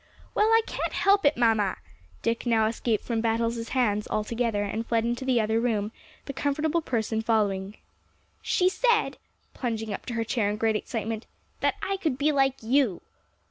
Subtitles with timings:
[0.33, 1.77] "Well, I can't help it, mamma."
[2.23, 5.91] Dick now escaped from Battles' hands altogether, and fled into the other room,
[6.25, 7.77] the comfortable person following.
[8.41, 9.19] "She said"
[9.53, 11.27] plunging up to her chair in great excitement
[11.59, 13.03] "that I could be like you."